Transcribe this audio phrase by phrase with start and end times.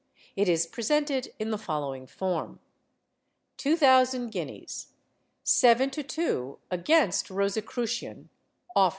[0.35, 2.59] It is presented in the following form:—
[3.57, 4.87] TWO THOUSAND GUINEAS.
[5.43, 8.29] 7 to 2 against Rosicrucian
[8.75, 8.89] (off.).